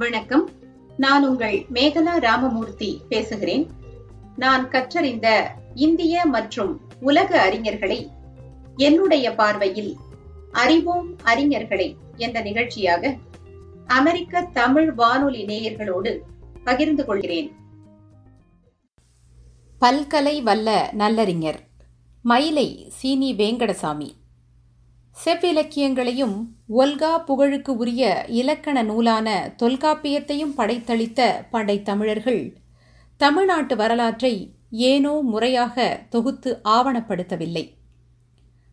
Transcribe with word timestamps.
வணக்கம். 0.00 0.50
நான் 0.96 1.28
உங்கள் 1.28 1.66
மேகலா 1.72 2.18
ராமமூர்த்தி 2.18 3.00
பேசுகிறேன். 3.08 3.70
நான் 4.36 4.68
கற்றறிந்த 4.68 5.50
இந்திய 5.74 6.24
மற்றும் 6.24 6.80
உலக 7.00 7.50
அறிஞர்களை 7.50 8.08
என்னுடைய 8.76 9.34
பார்வையில் 9.34 9.96
அறிவோம் 10.52 11.16
அறிஞர்களை 11.24 11.96
என்ற 12.16 12.40
நிகழ்ச்சியாக 12.40 13.16
அமெரிக்க 13.86 14.42
தமிழ் 14.52 14.92
வானொலி 14.92 15.44
நேயர்களோடு 15.44 16.18
பகிர்ந்து 16.64 17.04
கொள்கிறேன். 17.04 17.52
பல்கலை 19.78 20.42
வல்ல 20.42 20.90
நல்லறிஞர் 20.92 21.60
மயிலை 22.22 22.86
சீனி 22.88 23.34
வேங்கடசாமி. 23.34 24.10
செவ்விலக்கியங்களையும் 25.24 26.44
ஒல்கா 26.76 27.24
புகழுக்கு 27.24 27.68
உரிய 27.68 28.24
இலக்கண 28.28 28.82
நூலான 28.82 29.54
தொல்காப்பியத்தையும் 29.62 30.54
படைத்தளித்த 30.56 31.46
படைத்தமிழர்கள் 31.52 32.52
தமிழ்நாட்டு 33.16 33.76
வரலாற்றை 33.76 34.50
ஏனோ 34.70 35.20
முறையாக 35.22 36.02
தொகுத்து 36.08 36.60
ஆவணப்படுத்தவில்லை. 36.64 37.70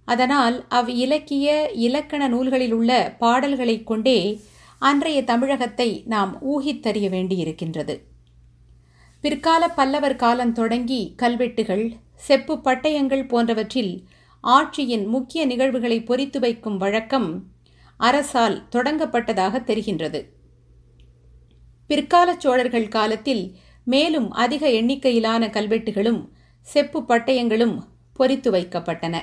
அதனால் 0.06 0.66
அவ் 0.70 0.90
இலக்கிய 0.90 1.72
இலக்கண 1.72 2.28
நூல்களில் 2.28 2.72
உள்ள 2.72 3.16
பாடல்களைக் 3.20 3.88
கொண்டே 3.88 4.42
அன்றைய 4.80 5.24
தமிழகத்தை 5.24 6.04
நாம் 6.06 6.42
ஊகித்தறிய 6.42 7.10
வேண்டியிருக்கின்றது. 7.10 8.00
பிற்கால 9.22 9.70
பல்லவர் 9.70 10.16
காலம் 10.16 10.54
தொடங்கி 10.54 11.14
கல்வெட்டுகள் 11.16 11.96
செப்பு 12.16 12.58
பட்டயங்கள் 12.58 13.28
போன்றவற்றில் 13.28 14.08
ஆட்சியின் 14.44 15.08
முக்கிய 15.08 15.46
நிகழ்வுகளை 15.46 16.02
பொறித்து 16.02 16.40
வைக்கும் 16.40 16.78
வழக்கம் 16.78 17.44
அரசால் 17.98 18.68
தொடங்கப்பட்டதாக 18.72 19.62
தெரிகின்றது. 19.62 20.26
பிற்காலச் 21.88 22.40
சோழர்கள் 22.40 22.88
காலத்தில் 22.88 23.56
மேலும் 23.84 24.32
அதிக 24.32 24.70
எண்ணிக்கையிலான 24.70 25.48
கல்வெட்டுகளும் 25.48 26.30
செப்பு 26.62 27.02
பட்டயங்களும் 27.02 27.80
பொறித்து 28.20 28.52
வைக்கப்பட்டன. 28.52 29.22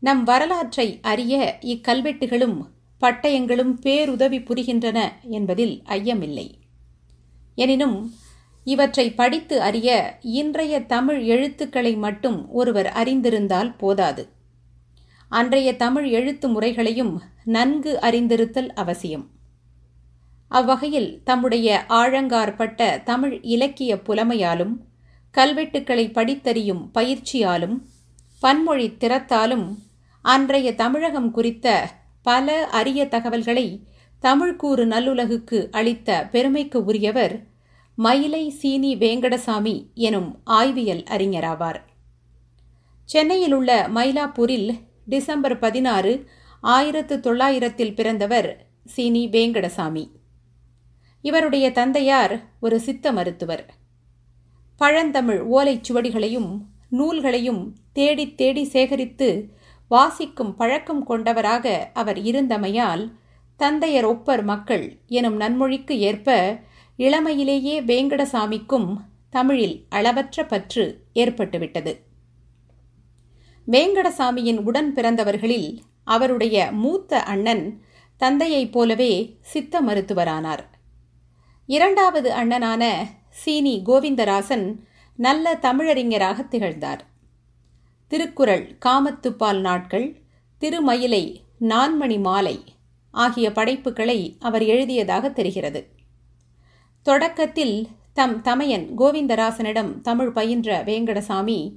நம் 0.00 0.24
வரலாற்றை 0.24 0.98
அறிய 1.02 1.58
இக்கல்வெட்டுகளும் 1.60 2.62
பட்டயங்களும் 3.00 3.70
பேருதவி 3.70 4.38
புரிகின்றன 4.38 5.08
என்பதில் 5.22 5.82
ஐயமில்லை. 5.86 6.50
எனினும் 7.54 8.14
இவற்றை 8.72 9.06
படித்து 9.10 9.56
அறிய 9.60 9.88
இன்றைய 10.38 10.74
தமிழ் 10.86 11.20
எழுத்துக்களை 11.24 11.92
மட்டும் 11.96 12.38
ஒருவர் 12.52 12.90
அறிந்திருந்தால் 13.00 13.70
போதாது. 13.76 14.22
அன்றைய 15.32 15.68
தமிழ் 15.76 16.08
எழுத்து 16.08 16.46
முறைகளையும் 16.48 17.14
நன்கு 17.44 17.92
அறிந்திருத்தல் 18.02 18.70
அவசியம். 18.74 19.24
அவ்வகையில் 20.50 21.10
தம்முடைய 21.24 21.68
ஆழங்காற்பட்ட 22.00 22.82
தமிழ் 23.04 23.34
இலக்கிய 23.54 23.94
புலமையாலும் 24.06 24.74
கல்வெட்டுக்களை 25.34 26.04
படித்தறியும் 26.10 26.82
பயிற்சியாலும் 26.94 27.76
பன்மொழி 28.42 28.86
திறத்தாலும் 28.98 29.66
அன்றைய 30.24 30.68
தமிழகம் 30.74 31.30
குறித்த 31.30 31.66
பல 32.26 32.56
அரிய 32.78 33.00
தகவல்களை 33.08 33.66
தமிழ்கூறு 34.22 34.84
நல்லுலகுக்கு 34.92 35.58
அளித்த 35.70 36.18
பெருமைக்கு 36.32 36.78
உரியவர் 36.84 37.34
மயிலை 37.98 38.50
சீனி 38.50 38.96
வேங்கடசாமி 38.96 39.94
எனும் 39.94 40.40
ஆய்வியல் 40.46 41.02
அறிஞராவார். 41.04 41.80
சென்னையில் 43.04 43.52
உள்ள 43.52 43.88
மயிலாப்பூரில் 43.94 44.78
டிசம்பர் 45.06 45.58
பதினாறு 45.58 46.28
ஆயிரத்து 46.60 47.20
தொள்ளாயிரத்தில் 47.20 47.94
பிறந்தவர் 47.94 48.66
சீனி 48.84 49.28
வேங்கடசாமி. 49.28 50.10
இவருடைய 51.22 51.72
தந்தையார் 51.72 52.44
ஒரு 52.60 52.80
சித்த 52.80 53.12
மருத்துவர். 53.12 53.64
பழந்தமிழ் 54.76 55.40
ஓலைச் 55.52 55.82
சுவடிகளையும் 55.88 56.50
நூல்களையும் 56.90 57.74
தேடி 57.92 58.34
தேடி 58.34 58.64
சேகரித்து 58.64 59.54
வாசிக்கும் 59.88 60.54
பழக்கம் 60.54 61.04
கொண்டவராக 61.04 61.90
அவர் 61.94 62.18
இருந்தமையால் 62.18 63.12
தந்தையர் 63.56 64.08
ஒப்பர் 64.08 64.42
மக்கள் 64.42 64.98
எனும் 65.06 65.40
நன்மொழிக்கு 65.40 65.90
ஏற்ப 65.90 66.58
இளமையிலேயே 66.98 67.80
வேங்கடசாமிக்கும் 67.80 68.96
தமிழில் 69.30 69.86
அளவற்ற 69.88 70.46
பற்று 70.46 71.04
ஏற்பட்டுவிட்டது. 71.14 71.98
வேங்கடசாமியின் 73.66 74.58
உடன் 74.58 74.94
பிறந்தவர்களில் 74.94 75.78
அவருடைய 76.04 76.72
மூத்த 76.72 77.22
அண்ணன் 77.22 77.82
தந்தையைப் 78.16 78.72
போலவே 78.72 79.36
சித்த 79.40 79.82
மருத்துவரானார். 79.82 80.64
இரண்டாவது 81.66 82.32
அண்ணனான 82.32 82.96
சீனி 83.28 83.82
கோவிந்தராசன் 83.86 84.74
நல்ல 85.16 85.58
தமிழறிஞராக 85.62 86.48
திகழ்ந்தார். 86.48 87.06
திருக்குறள் 88.06 88.78
காமத்துப்பால் 88.86 89.60
நாட்கள் 89.60 90.20
திருமயிலை 90.60 91.36
நான்மணி 91.60 92.20
மாலை 92.20 92.64
ஆகிய 93.10 93.52
படைப்புகளை 93.52 94.36
அவர் 94.40 94.62
எழுதியதாக 94.62 95.30
தெரிகிறது. 95.30 95.96
தொடக்கத்தில் 97.08 97.88
தம் 98.12 98.42
தமையன் 98.42 98.86
கோவிந்தராசனிடம் 98.98 100.00
தமிழ் 100.00 100.32
பயின்ற 100.32 100.82
வேங்கடசாமி 100.84 101.76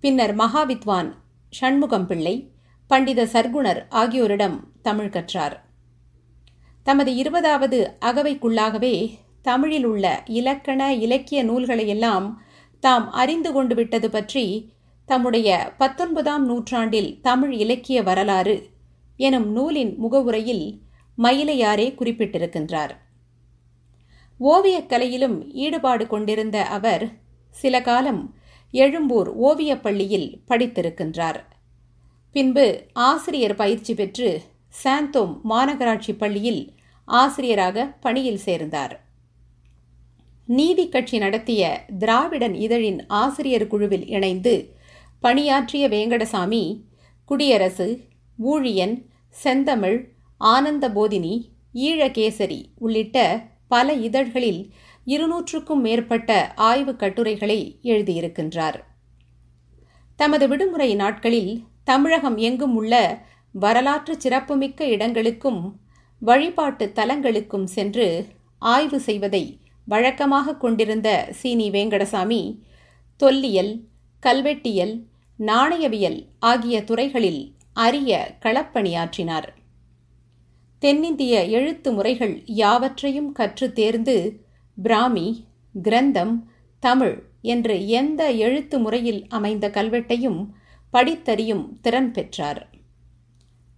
பின்னர் 0.00 0.36
மகாவித்வான் 0.36 1.10
ஷண்முகம் 1.52 2.06
பிள்ளை 2.06 2.50
பண்டித 2.86 3.24
சர்க்குணர் 3.24 3.80
ஆகியோரிடம் 3.90 4.56
தமிழ் 4.82 5.08
கற்றார். 5.08 5.56
தமது 6.82 7.14
இருபதாவது 7.14 7.96
அகவைக்குள்ளாகவே 8.00 9.14
தமிழில் 9.42 9.84
உள்ள 9.84 10.22
இலக்கண 10.26 10.94
இலக்கிய 10.94 11.44
நூல்களையெல்லாம் 11.44 12.26
தாம் 12.80 13.10
அறிந்து 13.12 13.52
கொண்டு 13.52 13.74
விட்டது 13.74 14.10
பற்றி 14.10 14.74
தம்முடைய 15.04 15.74
பத்தொன்பதாம் 15.78 16.44
நூற்றாண்டில் 16.44 17.20
தமிழ் 17.20 17.52
இலக்கிய 17.52 18.02
வரலாறு 18.02 18.70
எனும் 19.16 19.48
நூலின் 19.52 19.96
முகவுரையில் 19.96 20.82
மயிலையாரே 21.18 21.88
குறிப்பிட்டிருக்கின்றார். 21.94 22.94
ஓவியக் 24.44 24.90
கலையிலும் 24.90 25.36
ஈடுபாடு 25.52 26.06
கொண்டிருந்த 26.06 26.56
அவர் 26.66 27.04
சில 27.50 27.82
காலம் 27.82 28.22
எழும்பூர் 28.70 29.28
ஓவியப் 29.36 29.82
பள்ளியில் 29.82 30.40
படித்திருக்கின்றார். 30.48 31.40
பின்பு 32.32 32.66
ஆசிரியர் 32.92 33.54
பயிற்சி 33.54 33.94
பெற்று 33.94 34.42
சாந்தோம் 34.84 35.40
மாநகராட்சி 35.50 36.12
பள்ளியில் 36.18 36.62
ஆசிரியராக 37.04 37.84
பணியில் 38.00 38.42
சேர்ந்தார். 38.46 38.94
நீதி 40.46 40.88
கட்சி 40.88 41.18
நடத்திய 41.18 41.84
திராவிடன் 41.98 42.54
இதழின் 42.54 43.06
ஆசிரியர் 43.06 43.66
குழுவில் 43.66 44.06
இணைந்து 44.06 44.54
பணியாற்றிய 45.20 45.88
வேங்கடசாமி 45.88 46.62
குடியரசு 47.24 47.88
ஊழியன் 48.44 48.96
செந்தமிழ் 49.44 49.98
ஆனந்த 50.38 50.88
போதினி 50.88 51.34
ஈழகேசரி 51.74 52.60
உள்ளிட்ட 52.78 53.18
பல 53.74 53.92
இதழ்களில் 54.08 54.62
இருநூற்றுக்கும் 55.12 55.82
மேற்பட்ட 55.86 56.30
ஆய்வுக் 56.68 57.00
கட்டுரைகளை 57.02 57.60
எழுதியிருக்கின்றார். 57.92 58.78
தமது 60.18 60.44
விடுமுறை 60.48 60.90
நாட்களில் 60.94 61.52
தமிழகம் 61.84 62.36
எங்கும் 62.48 62.74
உள்ள 62.76 62.94
வரலாற்று 63.64 64.14
சிறப்புமிக்க 64.20 64.86
இடங்களுக்கும் 64.94 65.60
வழிபாட்டு 66.20 66.84
தலங்களுக்கும் 66.94 67.66
சென்று 67.76 68.06
ஆய்வு 68.58 68.98
செய்வதை 69.00 69.44
வழக்கமாக 69.86 70.56
கொண்டிருந்த 70.56 71.08
சீனி 71.30 71.66
வேங்கடசாமி 71.70 72.42
தொல்லியல் 73.20 73.72
கல்வெட்டியல் 74.22 74.94
நாணயவியல் 75.38 76.18
ஆகிய 76.50 76.76
துறைகளில் 76.84 77.42
அரிய 77.84 78.12
களப்பணியாற்றினார். 78.42 79.48
தென்னிந்திய 80.84 81.44
எழுத்து 81.44 81.92
முறைகள் 81.92 82.42
யாவற்றையும் 82.44 83.32
கற்று 83.32 83.72
தேர்ந்து 83.72 84.44
பிராமி 84.82 85.46
கிரந்தம் 85.82 86.42
தமிழ் 86.78 87.22
என்று 87.40 87.86
எந்த 87.86 88.30
எழுத்து 88.30 88.78
முறையில் 88.78 89.26
அமைந்த 89.28 89.68
கல்வெட்டையும் 89.68 90.46
படித்தறியும் 90.92 91.64
திறன் 91.80 92.10
பெற்றார். 92.10 92.70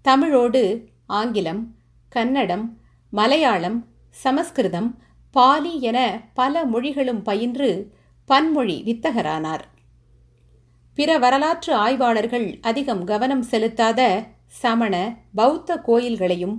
தமிழோடு 0.02 0.88
ஆங்கிலம் 1.06 1.74
கன்னடம் 2.08 2.80
மலையாளம் 3.10 3.86
சமஸ்கிருதம் 4.10 5.02
பாலி 5.30 5.80
என 5.80 6.28
பல 6.34 6.64
மொழிகளும் 6.64 7.22
பயின்று 7.22 7.92
பன்மொழி 8.24 8.82
வித்தகரானார். 8.86 9.66
பிற 10.94 11.18
வரலாற்று 11.18 11.74
ஆய்வாளர்கள் 11.74 12.58
அதிகம் 12.60 13.04
கவனம் 13.04 13.44
செலுத்தாத 13.50 14.26
சமண 14.46 15.16
பௌத்த 15.34 15.82
கோயில்களையும் 15.86 16.56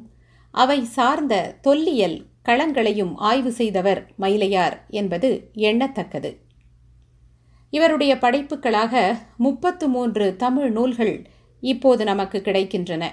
அவை 0.52 0.86
சார்ந்த 0.86 1.58
தொல்லியல் 1.62 2.26
களங்களையும் 2.46 3.14
ஆய்வு 3.16 3.52
செய்தவர் 3.52 4.12
மயிலையார் 4.18 4.86
என்பது 4.90 5.52
எண்ணத்தக்கது. 5.56 6.38
இவருடைய 7.70 8.16
படைப்புகளாக 8.16 9.18
முப்பத்து 9.38 9.88
மூன்று 9.88 10.36
தமிழ் 10.36 10.72
நூல்கள் 10.72 11.28
இப்போது 11.60 12.04
நமக்கு 12.04 12.40
கிடைக்கின்றன. 12.40 13.04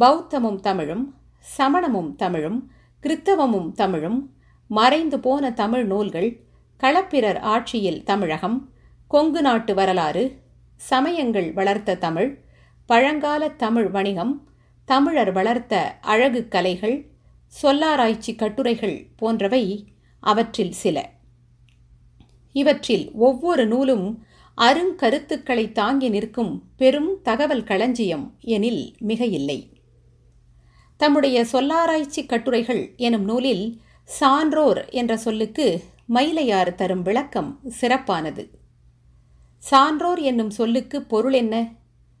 பௌத்தமும் 0.00 0.60
தமிழும் 0.60 1.14
சமணமும் 1.58 2.16
தமிழும் 2.16 2.70
கிறித்தவமும் 3.02 3.72
தமிழும் 3.72 4.36
மறைந்து 4.66 5.20
போன 5.20 5.52
தமிழ் 5.52 5.84
நூல்கள் 5.84 6.46
களப்பிரர் 6.80 7.38
ஆட்சியில் 7.38 8.02
தமிழகம் 8.02 8.72
கொங்கு 9.06 9.42
நாட்டு 9.42 9.74
வரலாறு 9.74 10.40
சமயங்கள் 10.76 11.52
வளர்த்த 11.52 11.96
தமிழ் 11.96 12.44
பழங்கால 12.86 13.48
தமிழ் 13.48 13.88
வணிகம் 13.90 14.51
தமிழர் 14.92 15.32
வளர்த்த 15.32 15.98
அழகு 16.00 16.48
கலைகள் 16.48 17.10
சொல்லாராய்ச்சி 17.48 18.34
கட்டுரைகள் 18.34 19.08
போன்றவை 19.16 19.92
அவற்றில் 20.20 20.72
சில. 20.72 21.10
இவற்றில் 22.52 23.12
ஒவ்வொரு 23.12 23.66
நூலும் 23.66 24.24
அருங்கருத்துக்களை 24.56 25.72
தாங்கி 25.72 26.08
நிற்கும் 26.08 26.62
பெரும் 26.76 27.22
தகவல் 27.22 27.64
களஞ்சியம் 27.64 28.34
எனில் 28.40 28.94
மிக 28.98 29.24
இல்லை 29.24 29.72
தம்முடைய 30.96 31.44
சொல்லாராய்ச்சி 31.44 32.26
கட்டுரைகள் 32.26 32.92
எனும் 32.96 33.24
நூலில் 33.24 33.80
சான்றோர் 34.04 34.88
என்ற 34.88 35.16
சொல்லுக்கு 35.16 35.82
மயிலையார் 36.06 36.74
தரும் 36.74 37.02
விளக்கம் 37.02 37.60
சிறப்பானது. 37.68 38.58
சான்றோர் 39.58 40.18
என்னும் 40.18 40.50
சொல்லுக்கு 40.50 41.02
பொருள் 41.02 41.32
என்ன? 41.32 41.72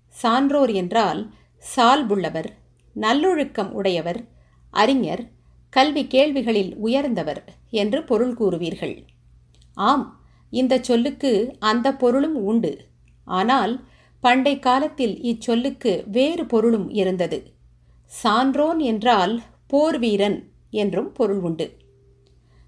சான்றோர் 0.08 0.70
என்றால் 0.70 1.34
சால்புள்ளவர் 1.76 2.60
நல்லொழுக்கம் 2.96 3.70
உடையவர் 3.70 4.20
அறிஞர் 4.70 5.22
கல்வி 5.70 6.06
கேள்விகளில் 6.06 6.76
உயர்ந்தவர் 6.76 7.44
என்று 7.70 8.04
பொருள் 8.04 8.34
கூறுவீர்கள். 8.34 9.06
ஆம் 9.74 10.20
இந்த 10.50 10.78
சொல்லுக்கு 10.78 11.56
அந்த 11.58 11.94
பொருளும் 11.94 12.34
உண்டு. 12.34 12.72
ஆனால் 13.26 13.84
பண்டை 14.20 14.58
காலத்தில் 14.58 15.16
இச்சொல்லுக்கு 15.20 15.92
வேறு 16.06 16.46
பொருளும் 16.46 16.88
இருந்தது. 16.90 17.38
சான்றோன் 18.06 18.78
என்றால் 18.78 19.42
போர் 19.66 19.98
வீரன் 19.98 20.50
என்றும் 20.70 21.12
பொருள் 21.12 21.40
உண்டு. 21.40 21.76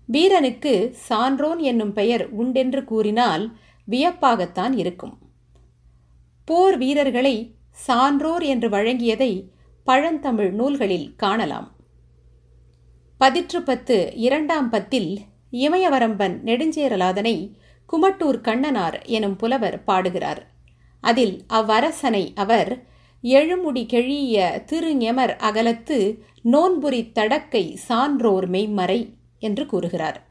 வீரனுக்கு 0.06 0.94
சான்றோன் 1.08 1.58
என்னும் 1.58 1.92
பெயர் 1.92 2.24
உண்டென்று 2.30 2.84
கூறினால் 2.84 3.44
வியப்பாகத்தான் 3.88 4.72
இருக்கும். 4.72 5.14
போர் 6.44 6.76
வீரர்களை 6.76 7.56
சான்றோர் 7.70 8.42
என்று 8.42 8.68
வழங்கியதை 8.68 9.32
பழந்தமிழ் 9.84 10.50
நூல்களில் 10.50 11.16
காணலாம். 11.16 11.72
பதிற்று 13.20 13.62
பத்து 13.64 14.12
இரண்டாம் 14.14 14.70
பத்தில் 14.70 15.18
இமயவரம்பன் 15.50 16.40
நெடுஞ்சேரலாதனை 16.44 17.52
குமட்டூர் 17.86 18.40
கண்ணனார் 18.40 19.04
எனும் 19.04 19.36
புலவர் 19.36 19.84
பாடுகிறார். 19.84 20.50
அதில் 21.00 21.44
அவ்வரசனை 21.48 22.32
அவர் 22.34 22.84
எழுமுடி 23.22 23.86
கெழிய 23.86 24.62
திருஞெமர் 24.66 25.36
அகலத்து 25.36 26.24
நோன்புரி 26.42 27.10
தடக்கை 27.14 27.74
சான்றோர் 27.74 28.50
மெய்மறை 28.50 29.12
என்று 29.38 29.66
கூறுகிறார். 29.66 30.26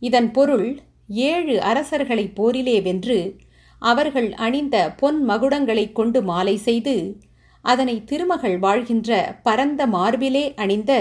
இதன் 0.00 0.30
பொருள் 0.30 0.78
ஏழு 1.08 1.60
அரசர்களை 1.62 2.28
போரிலே 2.28 2.80
வென்று 2.80 3.36
அவர்கள் 3.78 4.32
அணிந்த 4.32 4.94
பொன் 4.96 5.28
மகுடங்களைக் 5.28 5.92
கொண்டு 5.92 6.22
மாலை 6.22 6.56
செய்து 6.56 7.20
அதனை 7.70 8.04
திருமகள் 8.04 8.58
வாழ்கின்ற 8.58 9.10
பரந்த 9.42 9.82
மார்பிலே 9.86 10.44
அணிந்த 10.54 10.92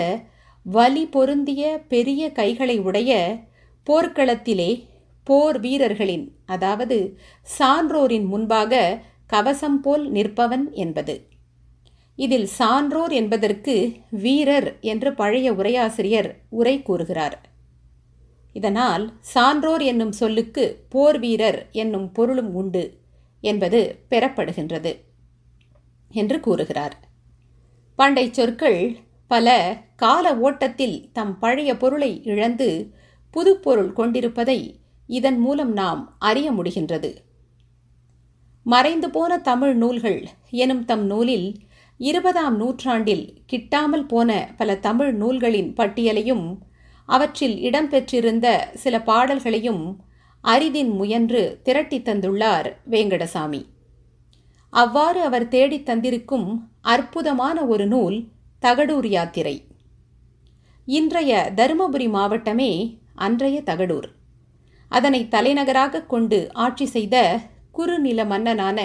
வலி 0.65 1.03
பொருந்திய 1.05 1.63
பெரிய 1.87 2.31
கைகளை 2.31 2.77
உடைய 2.79 3.11
போர்க்களத்திலே 3.87 4.71
போர் 5.23 5.59
வீரர்களின் 5.59 6.25
அதாவது 6.45 6.97
சான்றோரின் 7.47 8.27
முன்பாக 8.27 8.81
கவசம் 9.27 9.79
போல் 9.81 10.05
நிற்பவன் 10.11 10.65
என்பது. 10.73 11.15
இதில் 12.15 12.45
சான்றோர் 12.59 13.11
என்பதற்கு 13.11 13.73
வீரர் 14.23 14.69
என்று 14.81 15.09
பழைய 15.13 15.47
உரையாசிரியர் 15.53 16.29
உரை 16.49 16.75
கூறுகிறார். 16.81 17.35
இதனால் 18.55 19.03
சான்றோர் 19.33 19.81
என்னும் 19.81 20.11
சொல்லுக்கு 20.11 20.63
போர் 20.89 21.19
வீரர் 21.19 21.59
என்னும் 21.71 22.07
பொருளும் 22.11 22.53
உண்டு 22.53 22.83
என்பது 23.43 23.81
பெறப்படுகின்றது. 24.09 24.93
என்று 26.11 26.39
கூறுகிறார். 26.39 26.95
பண்டை 27.95 28.29
சொற்கள் 28.31 28.97
பல 29.27 29.77
கால 29.95 30.37
ஓட்டத்தில் 30.37 31.09
தம் 31.13 31.39
பழைய 31.39 31.77
பொருளை 31.77 32.23
இழந்து 32.23 32.93
புதுப்பொருள் 33.33 33.93
கொண்டிருப்பதை 33.93 34.79
இதன் 35.07 35.39
மூலம் 35.39 35.73
நாம் 35.73 36.15
அறிய 36.19 36.51
முடிகின்றது. 36.51 37.15
மறைந்து 38.63 39.09
போன 39.09 39.37
தமிழ் 39.37 39.75
நூல்கள் 39.75 40.27
எனும் 40.49 40.85
தம் 40.85 41.05
நூலில் 41.05 41.55
இருபதாம் 41.97 42.55
நூற்றாண்டில் 42.55 43.33
கிட்டாமல் 43.51 44.07
போன 44.07 44.53
பல 44.57 44.75
தமிழ் 44.75 45.13
நூல்களின் 45.13 45.73
பட்டியலையும் 45.73 46.57
அவற்றில் 47.05 47.57
இடம்பெற்றிருந்த 47.57 48.73
சில 48.73 49.01
பாடல்களையும் 49.01 50.05
அரிதின் 50.43 50.91
முயன்று 50.91 51.59
திரட்டி 51.63 51.99
தந்துள்ளார் 51.99 52.73
வேங்கடசாமி. 52.89 53.65
அவ்வாறு 54.69 55.21
அவர் 55.21 55.47
தேடித் 55.47 55.85
தந்திருக்கும் 55.85 56.69
அற்புதமான 56.81 57.65
ஒரு 57.65 57.87
நூல் 57.87 58.27
தகடூர் 58.63 59.07
யாத்திரை. 59.07 59.65
இன்றைய 60.85 61.51
தருமபுரி 61.55 62.09
மாவட்டமே 62.09 62.99
அன்றைய 63.15 63.61
தகடூர். 63.65 64.07
அதனை 64.89 65.27
தலைநகராக 65.27 66.01
கொண்டு 66.01 66.49
ஆட்சி 66.53 66.85
செய்த 66.85 67.39
குறுநில 67.71 68.25
மன்னனான 68.25 68.79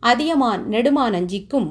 அதியமான் 0.00 0.64
நெடுமானஞ்சிக்கும் 0.70 1.70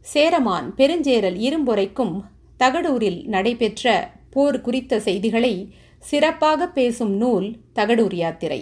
சேரமான் 0.00 0.74
பெருஞ்சேரல் 0.76 1.38
இரும்பொறைக்கும் 1.38 2.20
தகடூரில் 2.58 3.26
நடைபெற்ற 3.26 4.12
போர் 4.30 4.60
குறித்த 4.60 5.00
செய்திகளை 5.00 5.74
சிறப்பாக 5.98 6.68
பேசும் 6.68 7.10
நூல் 7.10 7.56
தகடூர் 7.74 8.14
யாத்திரை. 8.14 8.60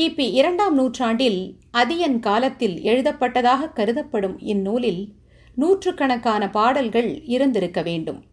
கிபி 0.00 0.30
இரண்டாம் 0.30 0.74
நூற்றாண்டில் 0.74 1.56
அதியன் 1.70 2.18
காலத்தில் 2.18 2.80
எழுதப்பட்டதாக 2.82 3.72
கருதப்படும் 3.72 4.38
இந்நூலில் 4.38 5.12
நூற்றுக்கணக்கான 5.54 6.50
பாடல்கள் 6.50 7.22
இருந்திருக்க 7.24 7.82
வேண்டும். 7.82 8.24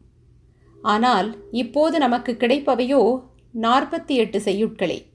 ஆனால் 0.82 1.38
இப்போது 1.52 1.98
நமக்கு 1.98 2.38
கிடைப்பவையோ 2.40 3.22
நாற்பத்தி 3.62 4.08
எட்டு 4.08 4.40
செய்யுட்களே. 4.40 5.06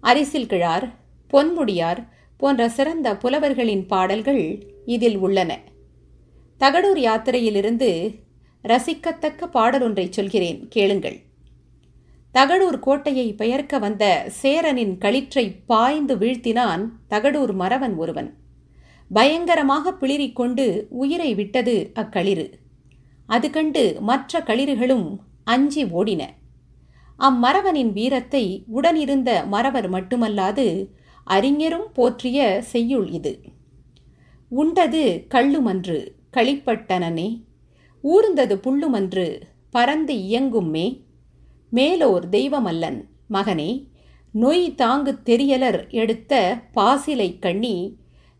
அரிசில் 0.00 0.46
கிழார் 0.46 0.86
பொன்முடியார் 1.30 2.08
போன்ற 2.36 2.68
சிறந்த 2.68 3.16
புலவர்களின் 3.16 3.86
பாடல்கள் 3.86 4.64
இதில் 4.84 5.18
உள்ளன. 5.18 5.58
தகடூர் 6.58 6.98
யாத்திரையிலிருந்து 6.98 8.20
ரசிக்கத்தக்க 8.64 9.46
பாடல் 9.46 9.80
ஒன்றை 9.80 10.08
சொல்கிறேன் 10.10 10.68
கேளுங்கள். 10.68 11.20
தகடூர் 12.34 12.78
கோட்டையை 12.78 13.32
பெயர்க்க 13.32 13.78
வந்த 13.78 14.24
சேரனின் 14.28 14.98
களிற்றை 14.98 15.50
பாய்ந்து 15.66 16.16
வீழ்த்தினான் 16.16 16.84
தகடூர் 17.10 17.52
மறவன் 17.54 17.96
ஒருவன். 17.96 18.34
பயங்கரமாக 19.10 19.92
பிளிரிக்கொண்டு 19.92 20.86
உயிரை 20.88 21.34
விட்டது 21.34 21.92
அக்களிறு. 21.94 22.46
அது 23.26 23.50
கண்டு 23.50 23.96
மற்ற 24.00 24.40
களிறுகளும் 24.40 25.18
அஞ்சி 25.44 25.84
ஓடின. 25.84 26.22
அம்மறவனின் 27.18 27.92
வீரத்தை 27.92 28.64
உடனிருந்த 28.66 29.44
மறவர் 29.46 29.92
மட்டுமல்லாது 29.92 30.86
அறிஞரும் 31.26 31.88
போற்றிய 31.92 32.62
செய்யுள் 32.62 33.10
இது. 33.10 33.40
உண்டது 34.48 35.26
கள்ளுமன்று 35.30 36.08
களிப்பட்டனனே 36.32 37.42
ஊர்ந்தது 38.04 38.54
புள்ளுமன்று 38.54 39.40
பறந்து 39.70 40.14
இயங்கும்மே. 40.14 40.86
மேலோர் 41.72 42.28
தெய்வமல்லன். 42.28 43.04
மகனே 43.30 43.86
நொய் 44.34 44.74
தாங்கு 44.74 45.18
தெரியலர் 45.24 45.90
எடுத்த 45.90 46.60
பாசிலை 46.74 47.38
கண்ணி 47.38 47.96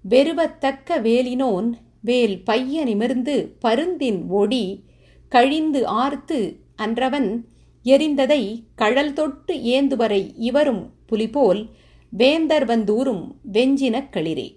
வெறுவத்தக்க 0.09 1.01
வேலினோன் 1.03 1.73
வேல் 2.01 2.45
பைய 2.45 2.85
நிமிர்ந்து 2.85 3.57
பருந்தின் 3.65 4.27
ஒடி 4.29 4.85
கழிந்து 5.29 5.87
ஆர்த்து 5.87 6.61
அன்றவன் 6.77 7.45
எரிந்ததை 7.85 8.65
கழல் 8.75 9.13
தொட்டு 9.13 9.55
ஏந்துவரை 9.55 10.33
இவரும் 10.37 10.93
புலிபோல் 11.07 11.69
வேந்தர் 12.09 12.67
வந்தூரும் 12.67 13.25
வெஞ்சினக் 13.53 14.11
களிரே. 14.13 14.57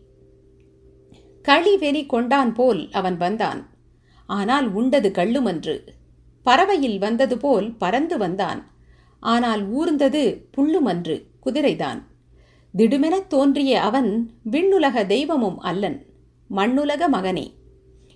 களி 1.41 1.77
வெறி 1.77 2.05
கொண்டான் 2.05 2.53
போல் 2.53 2.91
அவன் 2.91 3.17
வந்தான். 3.17 3.70
ஆனால் 4.25 4.74
உண்டது 4.74 5.12
கள்ளுமன்று. 5.15 5.79
பறவையில் 6.45 6.97
வந்தது 6.97 7.37
போல் 7.37 7.73
பறந்து 7.75 8.17
வந்தான். 8.17 8.71
ஆனால் 9.19 9.63
ஊர்ந்தது 9.69 10.45
புல்லுமன்று 10.51 11.25
குதிரைதான். 11.45 12.01
திடுமெனத் 12.77 13.27
தோன்றிய 13.27 13.81
அவன் 13.81 14.29
விண்ணுலக 14.51 15.05
தெய்வமும் 15.05 15.59
அல்லன் 15.59 16.05
மண்ணுலக 16.47 17.09
மகனே. 17.09 17.53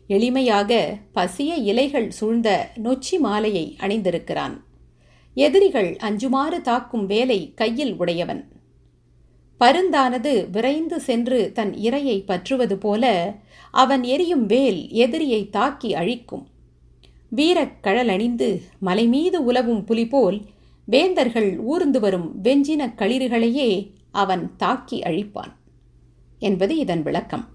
எளிமையாக 0.09 0.98
பசிய 1.15 1.55
இலைகள் 1.55 2.12
சூழ்ந்த 2.12 2.71
நொச்சி 2.83 3.19
மாலையை 3.19 3.77
அணிந்திருக்கிறான். 3.79 4.63
எதிரிகள் 5.33 5.98
அஞ்சுமாறு 5.98 6.62
தாக்கும் 6.62 7.05
வேலை 7.05 7.53
கையில் 7.55 7.95
உடையவன். 7.98 8.48
பருந்தானது 9.59 10.50
விரைந்து 10.50 11.00
சென்று 11.00 11.51
தன் 11.53 11.74
இரையை 11.74 12.25
பற்றுவது 12.25 12.74
போல 12.74 13.33
அவன் 13.71 14.03
எரியும் 14.03 14.45
வேல் 14.45 14.89
எதிரியை 14.89 15.50
தாக்கி 15.50 15.93
அழிக்கும். 15.93 16.48
வீரக் 17.36 17.77
கழலணிந்து 17.83 19.38
உலவும் 19.38 19.83
புலி 19.83 20.07
போல் 20.07 20.45
வேந்தர்கள் 20.86 21.59
ஊர்ந்து 21.59 22.00
வரும் 22.00 22.39
வெஞ்சின 22.43 22.93
களிறுகளையே 22.95 23.91
அவன் 24.12 24.55
தாக்கி 24.55 25.00
அழிப்பான் 25.00 25.53
என்பது 26.39 26.77
இதன் 26.77 27.01
விளக்கம். 27.01 27.48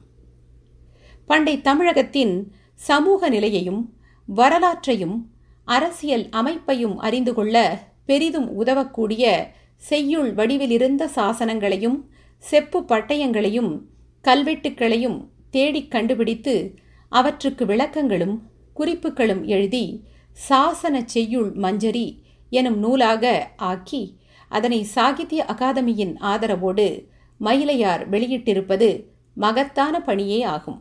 பண்டை 1.26 1.60
தமிழகத்தின் 1.60 2.52
சமூக 2.74 3.28
நிலையையும் 3.28 3.94
வரலாற்றையும் 4.26 5.32
அரசியல் 5.64 6.28
அமைப்பையும் 6.28 6.96
அறிந்து 6.96 7.34
கொள்ள 7.34 7.80
பெரிதும் 8.06 8.48
உதவக்கூடிய 8.50 9.52
செய்யுள் 9.76 10.34
வடிவிலிருந்த 10.34 11.08
சாசனங்களையும் 11.14 12.04
செப்பு 12.38 12.80
பட்டயங்களையும் 12.80 13.80
கல்வெட்டுக்களையும் 14.24 15.26
தேடிக் 15.50 15.90
கண்டுபிடித்து 15.90 16.74
அவற்றுக்கு 17.08 17.64
விளக்கங்களும் 17.66 18.40
குறிப்புகளும் 18.76 19.42
எழுதி 19.46 20.04
சாசன 20.48 21.04
செய்யுள் 21.04 21.50
மஞ்சரி 21.52 22.06
எனும் 22.50 22.78
நூலாக 22.78 23.48
ஆக்கி 23.56 24.18
அதனை 24.48 24.86
சாகித்ய 24.94 25.44
அகாதமியின் 25.48 26.14
ஆதரவோடு 26.22 27.06
மயிலையார் 27.40 28.08
வெளியிட்டிருப்பது 28.08 29.06
மகத்தான 29.34 30.00
பணியே 30.00 30.44
ஆகும். 30.44 30.80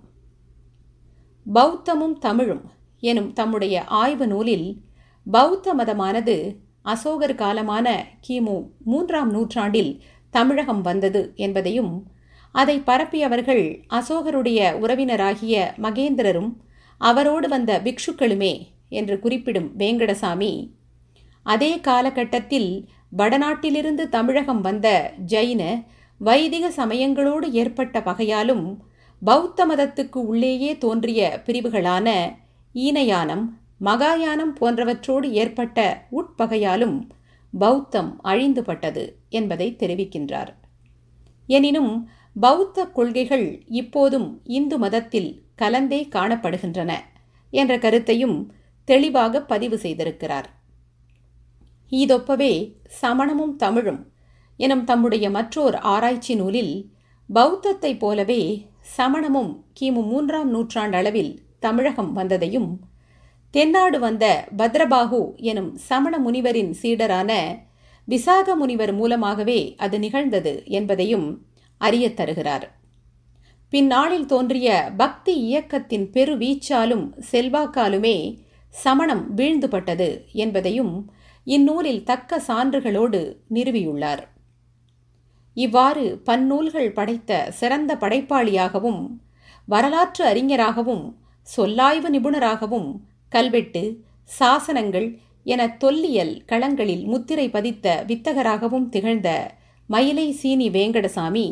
பௌத்தமும் 1.46 2.18
தமிழும் 2.20 2.64
எனும் 3.00 3.34
தம்முடைய 3.34 3.84
ஆய்வு 3.84 4.28
நூலில் 4.28 4.82
பௌத்த 5.26 5.76
மதமானது 5.76 6.36
அசோகர் 6.82 7.36
காலமான 7.36 7.88
கிமு 8.28 8.70
மூன்றாம் 8.86 9.32
நூற்றாண்டில் 9.32 10.04
தமிழகம் 10.30 10.82
வந்தது 10.82 11.34
என்பதையும் 11.36 12.08
அதை 12.52 12.80
பரப்பியவர்கள் 12.80 13.86
அசோகருடைய 13.90 14.60
உறவினராகிய 14.80 15.72
மகேந்திரரும் 15.78 16.52
அவரோடு 16.98 17.48
வந்த 17.48 17.82
பிக்ஷுக்களுமே 17.84 18.68
என்று 18.90 19.20
குறிப்பிடும் 19.20 19.72
வேங்கடசாமி 19.78 20.70
அதே 21.44 21.80
காலகட்டத்தில் 21.80 22.88
வடநாட்டிலிருந்து 23.18 24.10
தமிழகம் 24.10 24.62
வந்த 24.62 25.14
ஜைன 25.28 25.86
வைதிக 26.18 26.70
சமயங்களோடு 26.70 27.50
ஏற்பட்ட 27.52 28.00
பகையாலும் 28.00 28.78
பௌத்த 29.22 29.66
மதத்துக்கு 29.66 30.18
உள்ளேயே 30.18 30.78
தோன்றிய 30.78 31.42
பிரிவுகளான 31.46 32.36
ஈனயானம் 32.74 33.46
மகாயானம் 33.82 34.54
போன்றவற்றோடு 34.62 35.24
ஏற்பட்ட 35.24 36.08
உட்பகையாலும் 36.12 37.10
பௌத்தம் 37.60 38.20
அழிந்துபட்டது 38.24 39.10
என்பதை 39.30 39.76
தெரிவிக்கின்றார். 39.80 40.54
எனினும் 41.48 42.10
பௌத்த 42.36 42.86
கொள்கைகள் 42.86 43.64
இப்போதும் 43.66 44.42
இந்து 44.44 44.78
மதத்தில் 44.78 45.44
கலந்தே 45.58 46.08
காணப்படுகின்றன 46.10 46.92
என்ற 47.52 47.78
கருத்தையும் 47.78 48.54
தெளிவாக 48.86 49.42
பதிவு 49.42 49.78
செய்திருக்கிறார். 49.78 50.46
இதொப்பவே 51.92 52.76
சமணமும் 53.02 53.56
தமிழும் 53.56 54.12
எனும் 54.58 54.84
தம்முடைய 54.84 55.30
மற்றோர் 55.30 55.76
ஆராய்ச்சி 55.76 56.36
நூலில் 56.36 56.92
பௌத்தத்தைப் 57.34 58.00
போலவே 58.00 58.68
சமணமும் 58.98 59.66
கிமு 59.80 60.02
மூன்றாம் 60.08 60.56
நூற்றாண்டளவில் 60.56 61.38
தமிழகம் 61.60 62.18
வந்ததையும் 62.18 62.80
தென்னாடு 63.52 64.00
வந்த 64.00 64.48
பத்ரபாகு 64.58 65.34
எனும் 65.36 65.76
சமண 65.76 66.20
முனிவரின் 66.20 66.74
சீடரான 66.82 67.32
விசாக 68.06 68.56
முனிவர் 68.56 68.94
மூலமாகவே 68.94 69.76
அது 69.78 70.00
நிகழ்ந்தது 70.00 70.64
என்பதையும் 70.66 71.28
அறியத் 71.88 72.18
தருகிறார் 72.18 72.66
பின்னாளில் 73.74 74.26
தோன்றிய 74.26 74.70
பக்தி 74.98 75.34
இயக்கத்தின் 75.48 76.06
பெருவீச்சாலும் 76.14 77.06
செல்வாக்காலுமே 77.32 78.18
சமணம் 78.74 79.24
வீழ்ந்துபட்டது 79.36 80.10
என்பதையும் 80.36 80.94
இந்நூலில் 81.48 82.04
தக்க 82.04 82.42
சான்றுகளோடு 82.48 83.20
நிறுவியுள்ளார். 83.54 84.24
இவ்வாறு 85.58 86.06
பன்னூல்கள் 86.26 86.92
படைத்த 86.94 87.32
சிறந்த 87.52 87.92
படைப்பாளியாகவும் 87.96 89.02
வரலாற்று 89.68 90.24
அறிஞராகவும் 90.26 91.04
சொல்லாய்வு 91.48 92.10
நிபுணராகவும் 92.10 92.90
கல்வெட்டு 93.32 93.84
சாசனங்கள் 94.30 95.08
என 95.46 95.62
தொல்லியல் 95.78 96.34
களங்களில் 96.52 97.06
முத்திரை 97.06 97.48
பதித்த 97.50 97.88
வித்தகராகவும் 98.08 98.88
திகழ்ந்த 98.90 99.30
மயிலை 99.90 100.28
சீனி 100.32 100.68
வேங்கடசாமி 100.70 101.48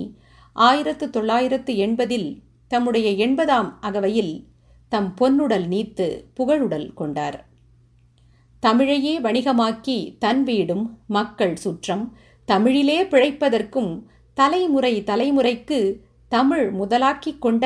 ஆயிரத்து 0.53 1.09
தொள்ளாயிரத்து 1.09 1.77
எண்பதில் 1.77 2.41
தம்முடைய 2.67 3.09
எண்பதாம் 3.27 3.77
அகவையில் 3.79 4.47
தம் 4.89 5.13
பொன்னுடல் 5.21 5.67
நீத்து 5.67 6.25
புகழுடல் 6.33 6.93
கொண்டார். 6.93 7.49
தமிழையே 8.63 9.13
வணிகமாக்கி 9.21 10.17
தன் 10.17 10.43
வீடும் 10.43 10.99
மக்கள் 11.07 11.55
சுற்றம் 11.55 12.17
தமிழிலே 12.45 13.03
பிழைப்பதற்கும் 13.03 14.03
தலைமுறை 14.33 15.03
தலைமுறைக்கு 15.05 15.79
தமிழ் 16.29 16.73
முதலாக்கிக் 16.73 17.39
கொண்ட 17.39 17.65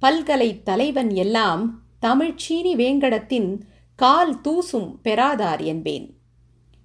பல்கலை 0.00 0.62
தலைவன் 0.62 1.10
எல்லாம் 1.10 1.62
தமிழ்ச்சீனி 2.06 2.72
வேங்கடத்தின் 2.74 3.60
கால் 3.98 4.40
தூசும் 4.40 4.90
பெறாதார் 5.02 5.62
என்பேன் 5.64 6.18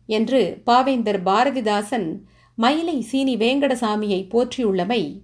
என்று 0.06 0.62
பாவேந்தர் 0.66 1.22
பாரதிதாசன் 1.26 2.10
மயிலை 2.56 3.02
சீனி 3.02 3.36
வேங்கடசாமியை 3.38 4.28
போற்றியுள்ளமை 4.30 5.22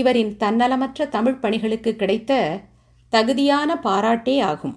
இவரின் 0.00 0.32
தன்னலமற்ற 0.40 1.08
தமிழ் 1.08 1.42
பணிகளுக்கு 1.42 1.96
கிடைத்த 1.96 2.32
தகுதியான 3.12 3.74
பாராட்டே 3.82 4.36
ஆகும். 4.42 4.76